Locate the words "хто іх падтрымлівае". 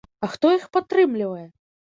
0.35-1.47